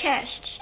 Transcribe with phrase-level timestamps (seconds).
[0.00, 0.56] chest，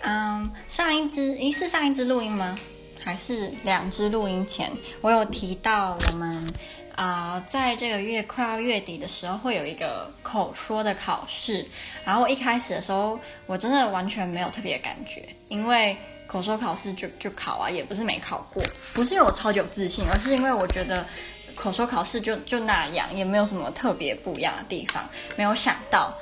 [0.00, 2.58] 嗯，上一支，诶，是上一支录音吗？
[3.04, 4.72] 还是两支录音前，
[5.02, 6.46] 我有提到我们
[6.96, 11.66] 啊、在这个月快要月底的时候会有一个口说的考试。
[12.04, 18.62] 然后一开始的时候，我真的完全没有特别感觉，因为口说考试就就考啊，也不是没考过。
[18.94, 21.06] 不是因为我超级有自信，而是因为我觉得
[21.54, 25.08] 口说考试就就那样，也没有什么特别不一样的地方。
[25.36, 26.12] 没有想到，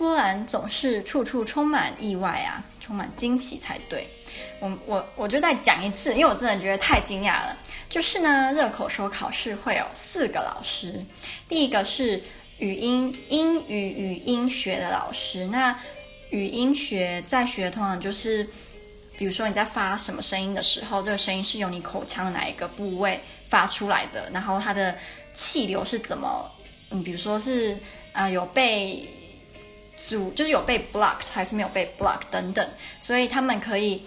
[0.00, 4.06] 波兰总是处处充满意外啊，充满惊喜才对。
[4.58, 7.54] 我我我就再讲一次，因为我真的觉得太惊讶了。
[7.90, 10.98] 就是呢，热口说考试会有四个老师，
[11.46, 12.18] 第一个是
[12.60, 15.46] 语音英语语音学的老师。
[15.46, 15.78] 那
[16.30, 18.48] 语音学在学通常就是，
[19.18, 24.96] 比如说你在发什么声音的时候，这个声音是由你口腔的哪一个部位发出来的，然后它的
[25.34, 26.50] 气流是怎么，
[26.90, 27.74] 嗯，比如说是
[28.14, 29.06] 啊、呃、有被
[30.08, 32.68] 阻，就是有被 blocked 还是没有被 blocked 等等，
[33.00, 34.02] 所以他们可以。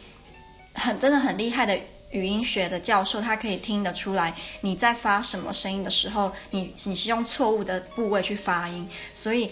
[0.75, 8.89] 很真的很厉害的语音学的教授，他可以听得出来你在发什么声音的时候，你你是用错误的部位去发音。
[9.13, 9.51] 所以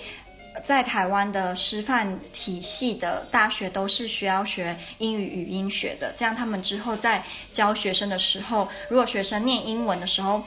[0.64, 10.44] 在台湾的师范体系的大学都是需要学英语语音学的，这样他们之后在教学生的时候，如果学生念英文的时候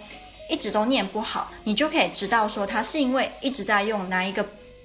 [0.51, 4.45] 一直都念不好，你就可以知道说他是因为一直在用哪一个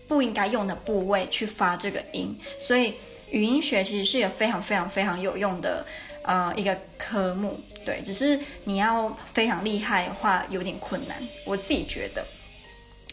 [0.10, 2.94] 不应该用的部位去发这个音，所以。
[3.32, 5.86] 语音学其实是一个非常非常非常有用的，
[6.24, 12.26] 呃，一个科目，对，只是你要非常厉害的话有点困难，我自己觉得。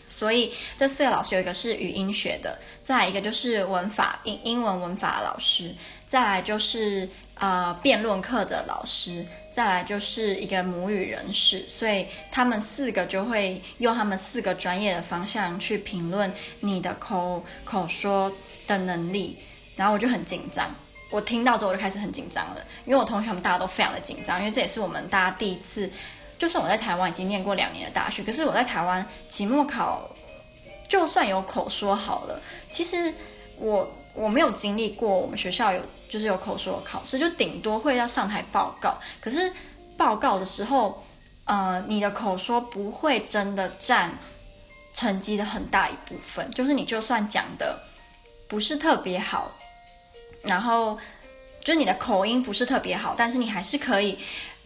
[0.09, 5.75] 所以这四个老师有一个是语音学的，再来一个就是文法英英文文法老师，
[6.07, 7.07] 再来就是
[7.39, 18.33] 呃辩论课的老师，再来就是一个母语人士，所以他们四个就会用他们四个专业的方向去评论你的口口说
[18.67, 19.37] 的能力。
[19.77, 20.75] 然后我就很紧张，
[21.11, 25.91] 我听到之后我就开始很紧张了，因为我同学们大家都非常的紧张，因为这也是我们大家第一次，
[26.39, 30.09] 就算我在台湾已经念过两年的大学，可是我在台湾期末考，
[30.89, 32.41] 就算有口说好了，
[32.73, 33.13] 其实
[33.59, 33.87] 我
[34.17, 39.53] 我没有经历过我们学校有就是有口说考试，就顶多会要上台报告，可是
[39.97, 41.05] 报告的时候，
[41.45, 44.13] 呃，你的口说不会真的占
[44.95, 47.79] 成绩的很大一部分，就是你就算讲的
[48.49, 49.51] 不是特别好。
[50.43, 50.97] 然后，
[51.61, 54.17] 就是你的口音不是特别好，但是你还是可以，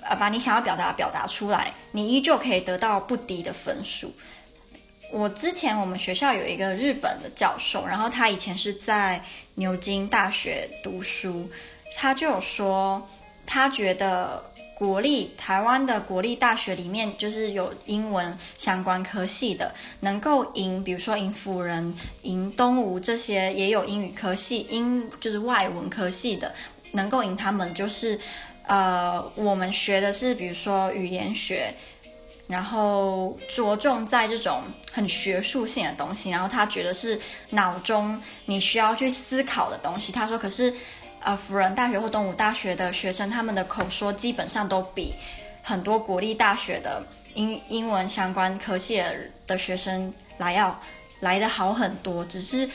[0.03, 4.13] 呃，把你想要表达表达出来，你依旧可以得到不低的分数。
[5.13, 9.23] 我之前我们学校有一个日本的教授，然后他以前是在
[9.55, 11.49] 牛津大学读书，
[11.97, 13.09] 他就有说，
[13.47, 14.45] 他觉得。
[14.81, 26.55] 国立台湾的国立大学里面，就是有英文相关科系的，能够赢，比如说赢辅仁、赢东吴这些也有英语科系，英就是外文科系的，
[26.93, 28.19] 能够赢他们，就是
[28.67, 31.75] 呃，我们学的是比如说语言学，
[32.51, 34.63] 然后着重在这种
[34.93, 37.19] 很学术性的东西，然后他觉得是
[37.51, 40.11] 脑中你需要去思考的东西。
[40.11, 40.75] 他说，可是。
[41.23, 45.13] 呃，辅仁大学或东吴大学的学生，他们的口说基本上都比
[45.63, 49.03] 很多国立大学的英英文相关科系
[49.47, 50.81] 的学生来要
[51.21, 52.25] 来得好很多。
[52.25, 52.67] 只是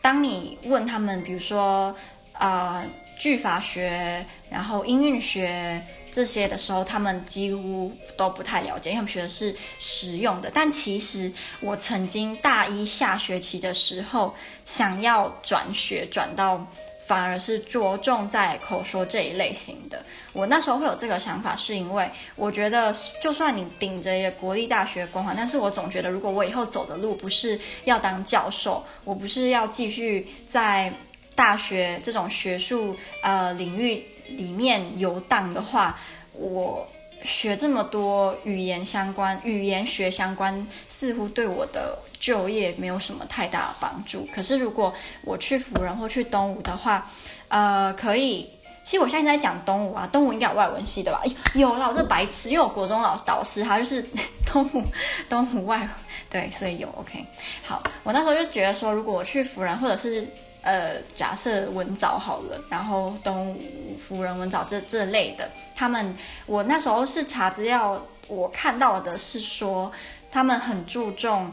[0.00, 1.92] 当你问他们，比如说
[2.34, 2.84] 啊、
[3.18, 10.50] 句法学，然后音韵学这些的时候，他们几乎都不太了解，因为他们学的是实用的。
[10.52, 16.66] 但其实我曾经大一下学期的时候，想要转学转到。
[17.08, 20.04] 反而是着重在口说这一类型的。
[20.34, 30.92] 我那时候会有这个想法，是因为我觉得，就算你顶着一个国立大学光环，但是我总觉得，如果我以后走的路不是要当教授，我不是要继续在
[31.34, 35.98] 大学这种学术呃领域里面游荡的话，
[36.32, 36.86] 我。
[37.24, 44.24] 学这么多语言相关、语言学相关，似乎对我的就业没有什么太大的帮助。
[44.32, 44.94] 可是如果
[45.24, 47.10] 我去辅仁或去东吴的话，
[47.48, 48.48] 呃，可以。
[48.84, 51.20] 其实我现在在讲东吴啊，东吴应该有外文系的吧？
[51.54, 54.00] 有啦，我是白痴，因为我国中老师导师他就是
[54.46, 54.84] 东吴，
[55.28, 55.88] 东吴外，
[56.30, 57.26] 对，所以有 OK。
[57.64, 60.24] 好，我那时候就觉得说，如果我去辅仁或者是。
[60.62, 66.14] 呃，假设文藻好了，然后东吴、辅仁文藻这这类的，他们
[66.46, 69.90] 我那时候是查资料，我看到的是说
[70.30, 71.50] 他们很注重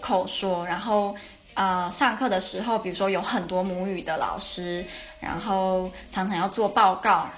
[0.00, 1.14] 口说，然后
[1.54, 4.84] 呃上课的时候，比如说有很多母语的老师，
[5.20, 7.28] 然后常常要做报告，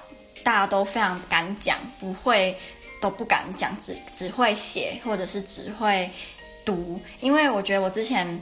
[0.44, 2.56] 大家都非常敢讲，不会
[3.02, 6.08] 都不敢讲，只只会写或者是只会
[6.64, 8.40] 读，因为我觉得我之前。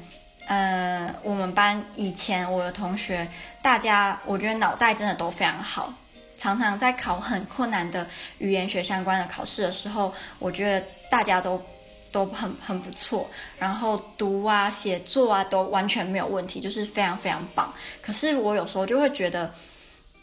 [0.50, 3.28] 嗯，我们班以前我的同学，
[3.62, 5.92] 大家我觉得脑袋真的都非常好，
[6.38, 8.06] 常常在考很困难的
[8.38, 11.62] 语言学相关的考试的时候，我觉得大家都
[12.10, 13.28] 都很很不错，
[13.58, 17.70] 然后读啊、写作啊都完全没有问题，就是非常非常棒。
[18.00, 19.52] 可是我有时候就会觉得，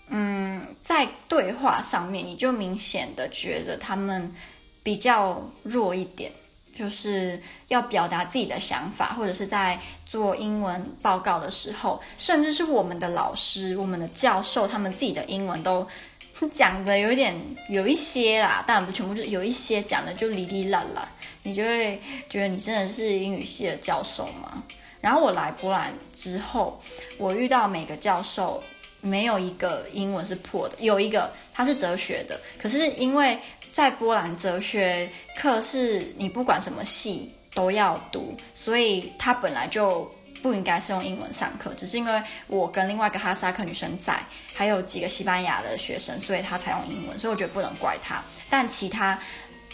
[0.09, 4.33] 嗯，在对话上面，你就明显的觉得他们
[4.81, 6.31] 比较弱一点。
[6.75, 15.87] 就是要表达自己的想法，或者是在做英文报告的时候，甚至是我们的老师、我们的教授，他们自己的英文都
[16.51, 17.33] 讲的有点
[17.69, 21.07] 有一些啦，当然不全部，就有一些讲的就哩哩啦啦，
[21.43, 21.97] 你就会
[22.29, 24.61] 觉得你真的是英语系的教授吗？
[24.99, 26.77] 然后我来波兰之后，
[27.17, 28.61] 我遇到每个教授，
[28.99, 33.39] 没有一个英文是破的，有一个他是哲学的，可是因为。
[33.75, 40.09] 在波兰哲学课是你不管什么系都要读，所以他本来就
[40.41, 48.23] 不应该是用英文上课，只是因为我跟另外一个哈萨克女生在，还有几个西班牙的学生，所以他才用英文，所以我觉得不能怪他。
[48.49, 49.19] 但其他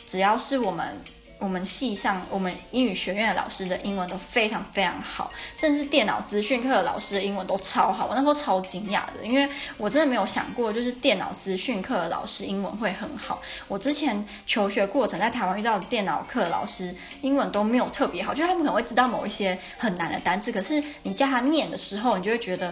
[0.07, 1.00] 只要是我们。
[1.42, 8.06] 我们系上，我们英语学院的老师的英文都非常非常好，甚至电脑资讯课的老师的英文都超好。
[8.06, 13.42] 我那时候超惊讶的，因为我真的没有想过，就是电脑资讯课的老师英文会很好。
[13.68, 22.72] 我之前求学过程在台湾遇到的电脑课老师英文都没有特别好，就是他们可能会知道某一些很难的单词，可是你叫他念的时候，你就会觉得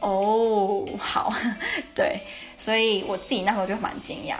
[0.00, 1.32] 哦，好，
[1.96, 2.20] 对，
[2.58, 4.34] 所以我自己那时候就蛮惊讶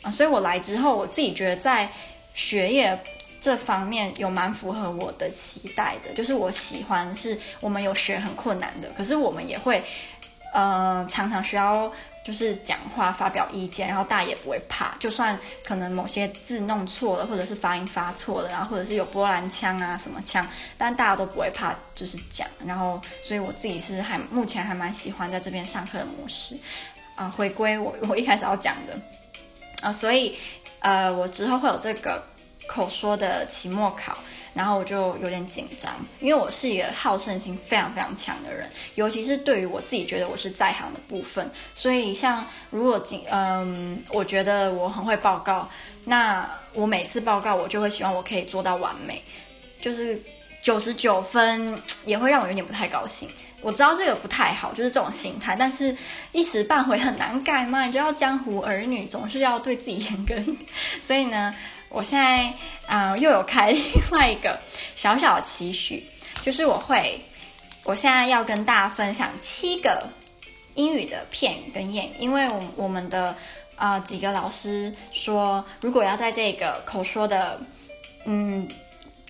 [0.00, 0.10] 啊。
[0.10, 1.86] 所以我来之后，我自己觉得在。
[2.34, 2.98] 学业
[3.40, 9.82] 这方面有蛮符合我的期待的，就是我喜欢是我们有学很困难的，可是我们也会，
[10.52, 11.90] 呃，常常需要
[12.22, 20.46] 就是讲话发表意见，然后大家也不会怕，就算可能某些字弄错了，或者是发音发错了，然后或者是有波兰腔啊什么腔，
[20.76, 26.54] 但大家都不会怕，就是讲，然后所以我自己是还目前还蛮喜欢在这边上课的模式，
[27.14, 29.00] 啊、回归我我一开始要讲的，
[29.80, 30.36] 啊、所以。
[30.80, 32.22] 呃，我之后会有这个
[32.66, 34.16] 口说的期末考，
[34.54, 45.68] 然后我就有点紧张，因为我是一个好胜心非常非常强的人，尤其是对于我自己觉得我是在行的部分，所以像如果今嗯，我觉得我很会报告，
[46.04, 49.22] 那我每次报告我就会希望我可以做到完美，
[49.80, 50.20] 就是。
[50.62, 53.28] 九十九分也会让我有点不太高兴。
[53.62, 55.94] 我知道这个不太好，就是这种心态，但是
[56.32, 57.84] 一时半会很难改嘛。
[57.84, 60.56] 你知道江湖儿女总是要对自己严格一点，
[60.98, 61.54] 所以呢，
[61.90, 62.44] 我现在
[62.86, 64.58] 啊、呃、又有开 另外一个
[64.96, 66.02] 小小的期许，
[66.42, 67.20] 就是我会，
[67.84, 70.08] 我现在要跟大家分享七个
[70.74, 73.36] 英语的片跟谚，因为我我们的、
[73.76, 77.60] 呃、几个老师说，如果要在这个口说的，
[78.24, 78.66] 嗯。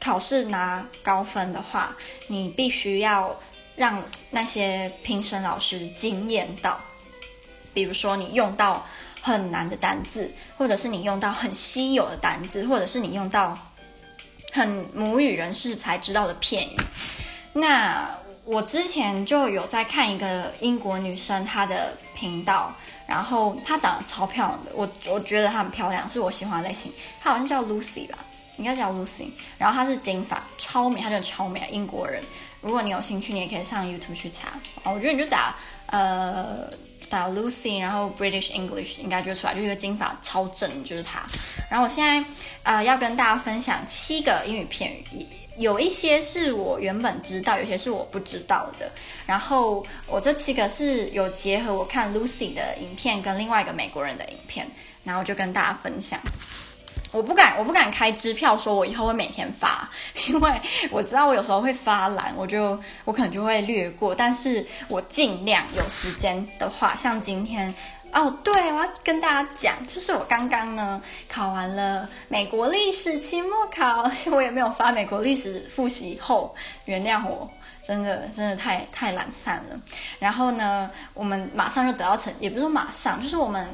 [0.00, 1.94] 考试拿高分的话，
[2.26, 3.38] 你必须要
[3.76, 6.81] 让那些评审老师惊艳到。
[7.73, 8.85] 比如说，你用到
[9.20, 13.56] 很难的单字，或者是你用到很稀有的单字，或者是你用到
[14.52, 16.76] 很母语人士才知道的片语。
[17.52, 18.11] 那
[18.44, 22.73] 我之前就有在看一个英国女生她的频道，
[23.07, 26.93] 然后她长得超漂亮的，我我觉得她很漂亮，是我喜欢的类型。
[27.21, 28.19] 她好像叫 Lucy 吧。
[28.59, 32.23] 应该叫 Lucy，然后她是金发，超美，她真的超美，英国人。
[32.61, 34.49] 如果你有兴趣，你也可以上 YouTube 去查。
[34.85, 35.57] 我觉得你就打
[35.87, 36.71] 呃
[37.09, 41.23] 打 Lucy，然后 British English 应该就出来，就一个金发超正，就是她。
[41.71, 42.23] 然后我现在
[42.65, 45.27] 呃要跟大家分享七个英语片语，
[45.61, 48.90] 有一些是我原本知道，有些是我不知道的。
[49.26, 54.67] 然后我这七个是有结合我看 Lucy 的影片跟另外一个美国人的影片，
[55.05, 56.19] 然后就跟大家分享。
[57.12, 59.87] 我不敢，我不敢开支票说，我以后会每天发，
[60.29, 64.14] 因为我知道我有时候会发懒，我就我可能就会略过。
[64.14, 67.75] 但是我尽量有时间的话，像今天
[68.12, 76.55] 哦，对，我要跟大家讲，就是我刚刚呢考完了美国历史期末考，我也没有发美国历史复习后，
[76.87, 77.49] 原谅我，
[77.83, 79.81] 真的真的太太懒散了。
[80.19, 83.69] 然后呢，我们马上就得到成，也不是马上，就是我们。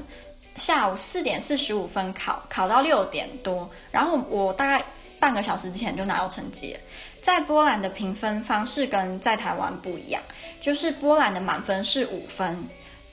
[0.57, 4.83] 下午四点四十五分考， 考到六点多，然后我大概
[5.21, 6.75] 半个小时之前就拿到成绩。
[7.21, 10.23] 在波兰的评分方式跟在台湾不一样，
[10.59, 12.67] 就是波兰的满分是五分，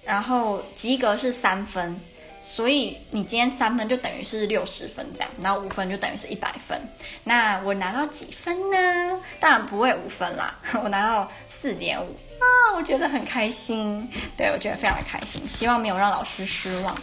[0.06, 2.00] 然后及格是三分，
[2.42, 6.80] 所以你今天三分就等于是六十分这样，然后五分就等于是一百分。
[7.24, 9.20] 那我拿到几分呢？
[9.40, 12.06] 当然不会五分啦， 我拿到四点五
[12.40, 14.08] 啊，我觉得很开心，
[14.38, 16.98] 对，我觉得非常的开心，希望没有让老师失望。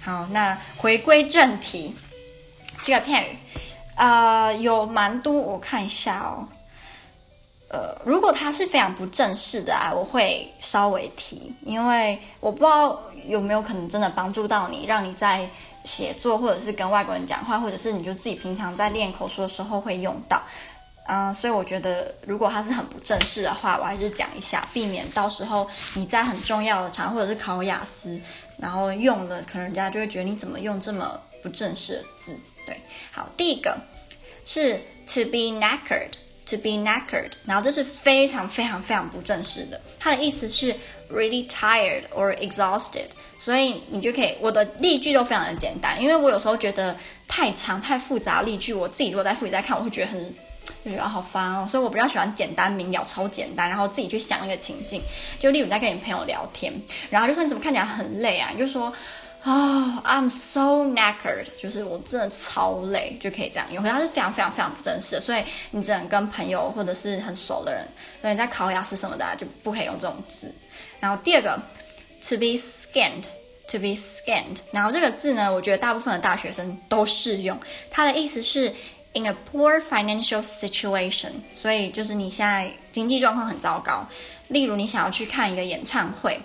[0.00, 1.94] 好，那回归正题，
[2.80, 3.36] 这个片语，
[3.96, 6.48] 呃，有蛮多，我看一下哦。
[7.68, 15.48] 呃，如果它是非常不正式的啊，我会稍微提，因为我不知道有没有可能真的帮助到你，让你在
[15.84, 20.40] 写作或者是跟外国人讲话，或者是你就自己平常在练口说的时候会用到。
[21.08, 28.20] 嗯、所以我觉得如果它是很不正式的话，我还是讲一下，避免到时候你在很重要的场合或者是考雅思，
[28.58, 32.36] 然后用的可能人家就会觉得你怎么用这么不正式的字。
[32.64, 32.80] 对，
[33.12, 33.76] 好，第一个
[34.44, 34.74] 是
[35.06, 36.10] to be knackered。
[36.50, 40.72] To be knackered，然后这是非常非常非常不正式的，它的意思是
[41.10, 50.34] really tired or exhausted，所以你就可以，我的例句都非常的简单，因为我有时候觉得太长太复杂例句，我自己如果在复习在看，我会觉得很
[50.84, 55.02] 就觉得好烦哦，所以我比较喜欢简单明了、超简单，然后自己去想那个情境，
[55.40, 56.72] 就例如在跟你朋友聊天，
[57.10, 58.92] 然后就说你怎么看起来很累啊，你就说。
[59.42, 63.84] 啊、，I'm so knackered，就是我真的超累，就可以这样用。
[63.84, 67.86] 它是非常非常非常不正式的，所以你只能跟朋友或者是很熟的人，
[68.20, 70.52] 所以你在考雅思什么的、就不可以用这种字。
[70.98, 71.56] 然后第二个
[72.28, 77.56] ，to be scant，to be scant，然后这个字呢，我觉得大部分的大学生都适用。
[77.88, 78.74] 它的意思是
[79.12, 84.04] in a poor financial situation，所以就是你现在经济状况很糟糕，
[84.48, 86.36] 例如你想要去看一个演唱会。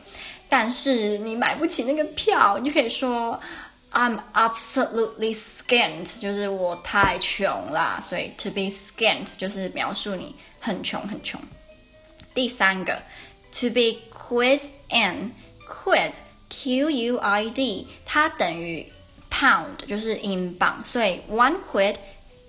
[0.53, 3.39] 但是你买不起那个票，你就可以说
[3.93, 8.01] I'm absolutely scant，就是我太穷啦。
[8.01, 11.39] 所以 to be scant 就是描述你很穷很穷。
[12.33, 13.01] 第三个
[13.53, 16.11] to be quid in，quid
[16.49, 18.85] Q U I D，它等于
[19.31, 21.95] pound，就是英镑，所以 one quid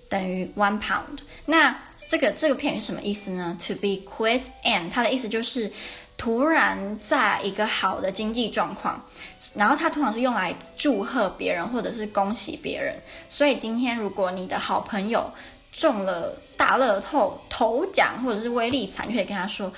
[0.09, 1.19] 等于 one pound。
[1.45, 1.79] 那
[2.09, 5.71] 这个这个片语什么意思呢？To be quid in，它的意思就是。
[6.17, 9.03] 突然在一个好的经济状况，
[9.53, 12.95] 然后它通常是用来祝贺别人或者是恭喜别人。
[13.27, 15.29] 所以今天如果你的好朋友
[15.71, 19.73] 中了大乐透头奖或者是威力彩，你可以跟他说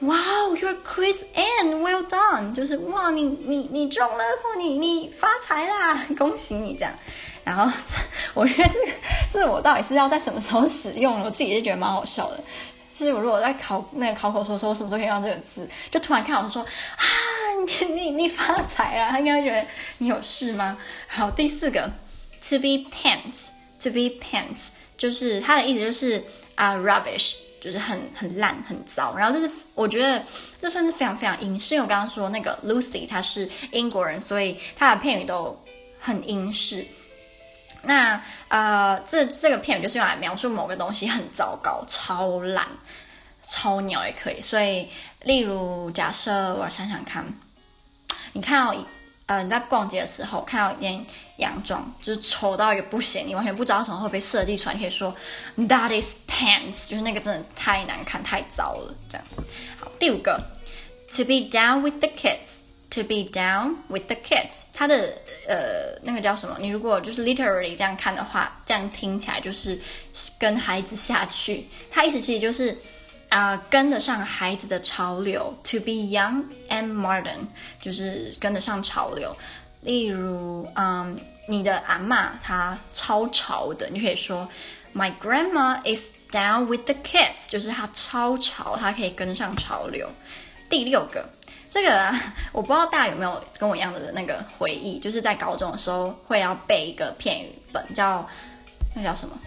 [0.00, 6.94] ：“Wow, you're Chris Ann, well done！” 就是哇，你你你中了，或你你发财啦， 恭喜你这样。
[7.42, 7.72] 然后
[8.34, 8.92] 我觉得这个
[9.32, 11.22] 这个我到底是要在什么时候使用？
[11.22, 12.38] 我自己就觉得蛮好笑的。
[12.98, 15.68] 就是我如果在考那个考口说说，我什么时候可以用这个字？
[15.88, 17.04] 就突然看老师说啊，
[17.64, 19.64] 你你你发财了，他应该觉得
[19.98, 20.76] 你有事吗？
[21.06, 21.82] 好，第四个
[22.42, 26.20] ，to be pants，to be pants，就是它的意思就是
[26.56, 29.14] 啊、rubbish，就是很很烂很糟。
[29.16, 30.20] 然后就是我觉得
[30.60, 35.56] 这算是非常非常英式，因为我刚刚说那个 Lucy 她是英国人，所以她的片语都
[36.00, 36.84] 很英式。
[37.82, 42.66] 那呃，这这个片语就是用来描述某个东西很糟糕、超烂、
[43.42, 44.40] 超鸟也可以。
[44.40, 44.88] 所以，
[45.22, 47.24] 例如假设我想想看，
[48.32, 48.74] 你看到
[49.26, 51.04] 呃你在逛街的时候看到一件
[51.36, 55.14] 洋装，就是丑到一个不行，你完全不知道什么会被设计出来，你可以说
[55.56, 58.94] That is pants，就是那个真的太难看、太糟了。
[59.08, 59.26] 这样。
[59.78, 60.36] 好，第五个
[61.16, 62.58] ，To be down with the kids。
[62.92, 65.12] To be down with the kids，它的
[65.46, 66.56] 呃那个叫什么？
[66.58, 69.78] 你如果就是 literally 这样看的话，这样听起来就是
[70.38, 71.68] 跟孩子下去。
[71.90, 72.76] 它意思其实就是
[73.28, 75.54] 啊、跟得上孩子的潮流。
[75.64, 79.36] To be young and modern，就是跟得上潮流。
[79.82, 81.14] 例如，嗯，
[81.46, 84.48] 你的阿嬷她超潮的，你可以说
[84.94, 90.10] My grandma is down with the kids，就是她超潮，她可以跟上潮流。
[90.70, 91.28] 第六个。
[91.70, 92.12] 这个
[92.52, 98.26] 我不知道大家有没有跟我一样的那个回忆，就是在高中的时候会要背一个片语本，叫
[98.96, 99.38] 那叫什么？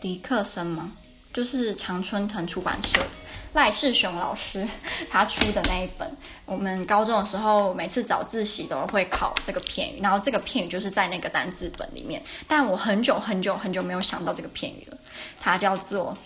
[0.00, 0.92] 迪克森吗？
[1.32, 2.98] 就是常春藤出版社
[3.52, 4.66] 赖世雄老师
[5.10, 6.10] 他出的那一本。
[6.46, 12.22] 我们高中的时候每次早自习都会考这个片语，然后这个片语就是在那个单字本里面。
[12.46, 14.96] 但我很久很久很久没有想到这个片语了，
[15.40, 16.16] 它叫做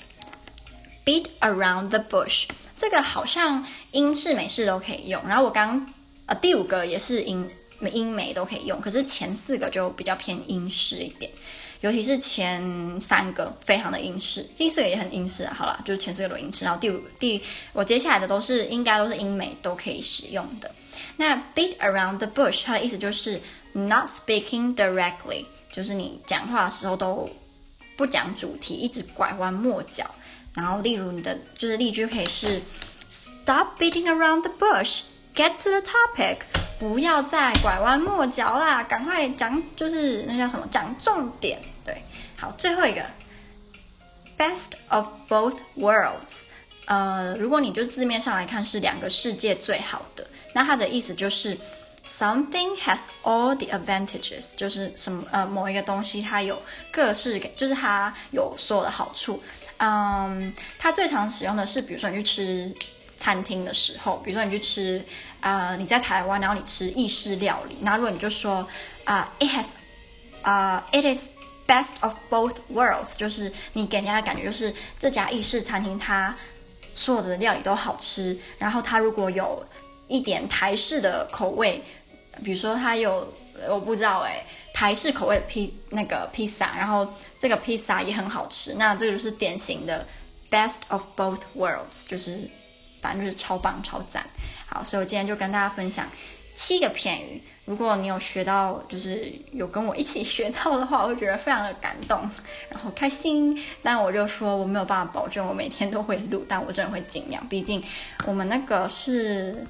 [1.05, 2.45] “beat around the bush”。
[2.81, 5.87] 这个好像英式、美式都可以用，然后我刚
[6.25, 7.47] 呃第五个也是英
[7.93, 11.31] 英美都可以用，可是前四个就比较偏英式一点，
[11.83, 15.47] 尤其是前三个非常的英式，第四个也很英式。
[15.49, 17.43] 好了，就是前四个都英式，然后第五第
[17.75, 20.71] 我接下来的都是应该都是英美都可以使用的。
[21.19, 23.39] 那 beat around the bush，它的意思就是
[23.75, 27.29] not speaking directly，就是你讲话的时候都
[27.95, 30.11] 不讲主题，一直拐弯抹角。
[30.55, 32.61] 然后，例如你的就是例句可以是
[33.09, 35.03] Stop beating around the bush,
[35.35, 36.39] get to the topic。
[36.79, 40.67] 不要再拐弯抹角啦，赶快讲，就是那叫什么？
[40.71, 41.61] 讲重点。
[41.85, 42.03] 对，
[42.37, 43.03] 好，最后一个
[44.39, 46.45] Best of both worlds。
[46.87, 51.57] 呃，如果你就字面上来看是两个世界最好的，那它的意思就是
[52.05, 59.41] Something has all the advantages，就是什么呃某一个东西它有各式，就是它有所有的好处。
[59.83, 62.75] 嗯，它最常使用的是，比如说你去吃
[63.17, 65.03] 餐厅的时候，比如说你去吃，
[65.41, 68.67] 呃，你在台湾，然后你吃意式料理，那如果你就说，
[69.05, 69.69] 啊、，it has，
[70.43, 71.29] 啊、，it is
[71.67, 76.37] best of both worlds，就是你给人家的感觉就是这家意式餐厅它
[76.95, 79.67] 所有的料理都好吃，然后它如果有
[80.09, 81.83] 一点台式的口味，
[82.45, 83.33] 比如说它有，
[83.69, 87.07] 我不知道哎，台式口味的披那个披萨，然后
[87.39, 90.07] 这个披萨也很好吃，那这个就是典型的
[90.51, 92.49] best of both worlds，就是
[93.03, 94.25] 反正就是超棒超赞。
[94.67, 96.07] 好，所以我今天就跟大家分享
[96.55, 102.19] 七个片语，如果你有学到，就是有跟我一起学到的话，我会觉得非常的感动，
[102.69, 103.59] 然后开心。
[103.83, 107.83] 但我就说我没有办法保证我每天都会录，但我真的会尽量，毕竟
[108.27, 109.67] 我们那个是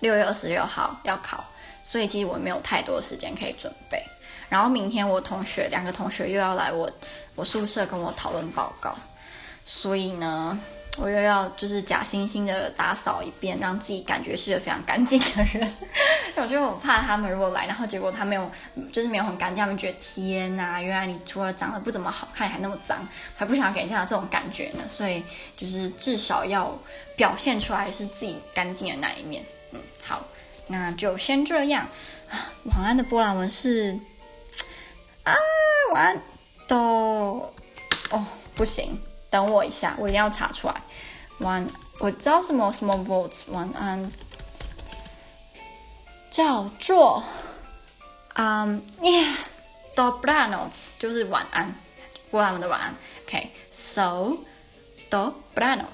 [0.00, 1.44] 六月二十六号要考。
[1.86, 4.02] 所以其实我没有太多时间可以准备，
[4.48, 6.90] 然后明天我同学两个同学又要来我
[7.34, 8.94] 我宿舍跟我讨论报告，
[9.64, 10.58] 所以呢，
[10.98, 15.72] 我又要就是假惺惺的打扫一遍，让自己感觉是个非常干净的人。
[16.36, 18.50] 我觉得我怕他们如果来，然后结果他没有
[18.92, 24.82] 就是没有很干净，他们觉得天哪，原来你除了长得不怎么好看，还那么脏，才不想给人家这种感觉呢。
[24.88, 25.22] 所以
[25.56, 26.76] 就是至少要
[27.14, 29.44] 表现出来是自己干净的那一面。
[29.70, 30.20] 嗯，好。
[30.66, 31.88] 那就先这样。
[32.64, 33.98] 晚安的波兰文是
[35.22, 35.34] 啊，
[35.92, 36.22] 晚安
[36.66, 37.52] 都
[38.10, 40.82] 哦，不行，等我一下，我一定要查出来。
[41.38, 41.66] 晚，
[41.98, 44.10] 我知道什么什么 votes 晚安
[46.30, 47.22] 叫做
[48.34, 49.24] 嗯耶
[49.94, 51.74] ，dobranoc 就是晚安，
[52.30, 52.94] 波兰文的晚安。
[53.26, 54.38] OK，so
[55.10, 55.86] dobranoc。